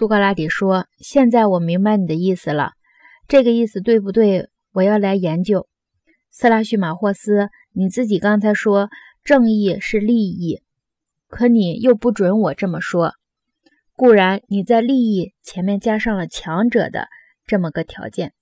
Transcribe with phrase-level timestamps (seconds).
[0.00, 2.72] 苏格拉底说：“现在我明白你的意思了，
[3.28, 4.48] 这个意思对不对？
[4.72, 5.68] 我要来研究。”
[6.32, 8.88] 斯拉叙马霍斯，你自己刚才说
[9.24, 10.62] 正义是利益，
[11.28, 13.12] 可你又不准我这么说。
[13.94, 17.08] 固然你在利益前面加上了强者的
[17.46, 18.32] 这么个条件。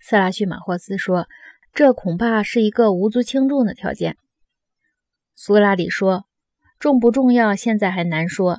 [0.00, 1.28] 斯拉叙马霍斯说
[1.72, 4.16] ：“这恐怕是一个无足轻重的条件。”
[5.36, 6.24] 苏格拉底说
[6.80, 8.58] ：“重不重要，现在还难说。”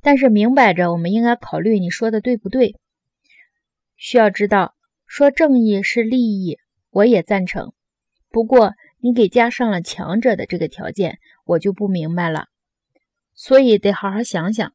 [0.00, 2.76] 但是明摆着，我们应该考虑你说的对不对？
[3.96, 4.74] 需要知道，
[5.06, 6.58] 说正义是利益，
[6.90, 7.72] 我也赞成。
[8.30, 12.46] 不过你给加上了强者的这个条件，我就不明白了。
[13.34, 14.72] 所以得好好想想。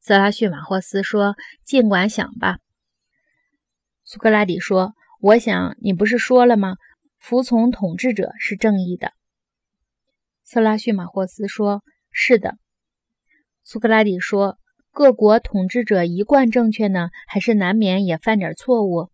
[0.00, 2.58] 泽拉逊马霍斯说：“尽管想吧。”
[4.04, 6.76] 苏格拉底说：“我想你不是说了吗？
[7.18, 9.12] 服从统治者是正义的。”
[10.42, 12.56] 色拉逊马霍斯说：“是的。”
[13.64, 14.58] 苏格拉底说
[14.90, 19.08] ：“各国统治者一贯正确呢，还是难免也犯点错误？”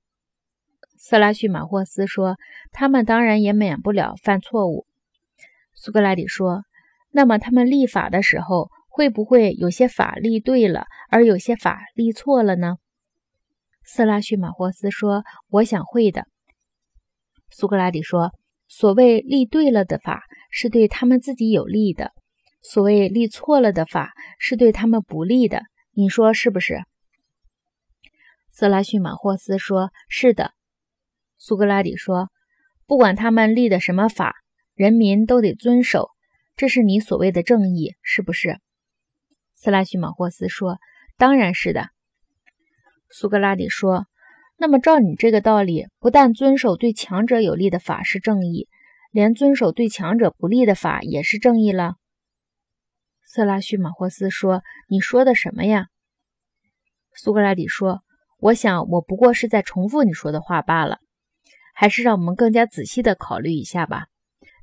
[0.96, 2.36] 色拉叙马霍斯说
[2.72, 4.86] ：“他们当然也免不了犯错误。”
[5.74, 6.64] 苏格拉底说
[7.12, 12.76] ：“那么他们立法的时候，会不会有些法立对了，而有些法立错了呢？”
[13.84, 16.26] 色拉叙马霍斯说：“我想会的。”
[17.50, 18.32] 苏格拉底说
[18.66, 22.12] ：“所谓立对了的法，是对他们自己有利的。”
[22.60, 26.84] 所谓立错了的法是对他们不利的，你说是不是？
[28.50, 30.52] 色拉逊马霍斯说：“是的。”
[31.38, 32.30] 苏格拉底说
[32.86, 34.34] ：“不管他们立的什么法，
[34.74, 36.10] 人民都得遵守，
[36.56, 38.58] 这是你所谓的正义，是不是？”
[39.54, 40.78] 色拉逊马霍斯说
[41.16, 41.90] ：“当然是的。”
[43.10, 44.06] 苏格拉底说
[44.58, 48.66] ：“那么照你这个道理，不但遵守对强者有利的法是正义，
[49.12, 51.94] 连遵守对强者不利的法也是正义了？”
[53.30, 55.88] 色拉叙马霍斯说：“你说的什么呀？”
[57.14, 58.00] 苏格拉底说
[58.40, 60.98] ：“我想，我不过是在重复你说的话罢了。
[61.74, 64.06] 还是让我们更加仔细的考虑一下吧。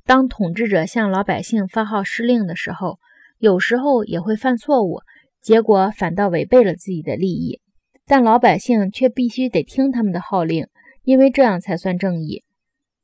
[0.04, 2.98] 当统治者向老百姓发号施令的时候，
[3.38, 5.00] 有时候也会犯错误，
[5.40, 7.60] 结果反倒违背了自己的利益。
[8.04, 10.66] 但老百姓却必须得听他们的号令，
[11.04, 12.42] 因为这样才算正义。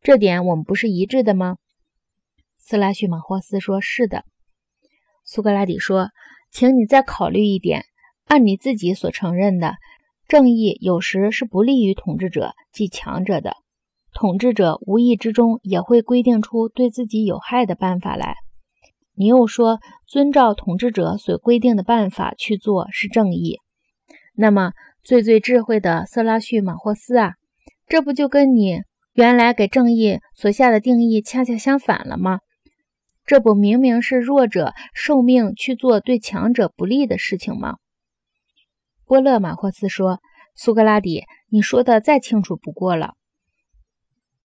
[0.00, 1.58] 这点我们不是一致的吗？”
[2.58, 4.24] 斯拉叙马霍斯说：“是的。”
[5.32, 6.10] 苏格拉底说
[6.52, 7.86] ：“请你再考虑一点，
[8.26, 9.76] 按你自己所承认的，
[10.28, 13.56] 正义有时是不利于统治者，即强者的。
[14.12, 18.34] 统治者无意之中也会规定出对自己有害的办法来。
[19.14, 23.58] 你又说遵照统治者所规定的办法去做是正义，
[24.34, 24.72] 那么
[25.02, 27.36] 最最智慧的色拉叙马霍斯啊，
[27.88, 28.82] 这不就跟你
[29.14, 32.40] 原来给正义所下的定义恰恰相反了吗？”
[33.24, 37.76] 这不明明是弱者受命去做对强者不利的事情吗？
[39.04, 40.20] 波勒马霍斯说
[40.56, 43.14] ：“苏格拉底，你说的再清楚不过了。